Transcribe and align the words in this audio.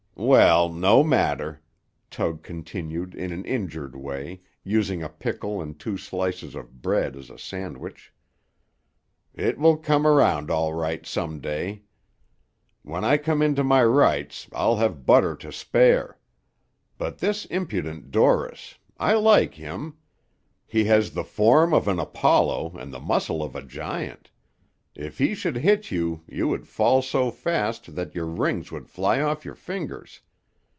"Well, 0.23 0.71
no 0.71 1.03
matter," 1.03 1.61
Tug 2.11 2.43
continued 2.43 3.15
in 3.15 3.31
an 3.33 3.43
injured 3.43 3.95
way, 3.95 4.41
using 4.63 5.01
a 5.01 5.09
pickle 5.09 5.59
and 5.63 5.77
two 5.77 5.97
slices 5.97 6.53
of 6.53 6.79
bread 6.81 7.15
as 7.15 7.31
a 7.31 7.39
sandwich. 7.39 8.13
"It 9.33 9.57
will 9.57 9.77
come 9.77 10.05
around 10.05 10.51
all 10.51 10.75
right 10.75 11.03
some 11.07 11.39
day. 11.39 11.81
When 12.83 13.03
I 13.03 13.17
come 13.17 13.41
into 13.41 13.63
my 13.63 13.83
rights, 13.83 14.47
I'll 14.53 14.75
have 14.75 15.07
butter 15.07 15.35
to 15.37 15.51
spare. 15.51 16.19
But 16.99 17.17
this 17.17 17.45
impudent 17.45 18.11
Dorris; 18.11 18.75
I 18.99 19.15
like 19.15 19.55
him. 19.55 19.95
He 20.67 20.83
has 20.83 21.11
the 21.15 21.23
form 21.25 21.73
of 21.73 21.87
an 21.87 21.97
Apollo 21.97 22.73
and 22.77 22.93
the 22.93 22.99
muscle 23.01 23.41
of 23.41 23.55
a 23.55 23.63
giant. 23.63 24.27
If 24.93 25.19
he 25.19 25.33
should 25.35 25.55
hit 25.55 25.89
you, 25.89 26.21
you 26.27 26.49
would 26.49 26.67
fall 26.67 27.01
so 27.01 27.31
fast 27.31 27.95
that 27.95 28.13
your 28.13 28.25
rings 28.25 28.73
would 28.73 28.89
fly 28.89 29.21
off 29.21 29.45
your 29.45 29.55
fingers. 29.55 30.19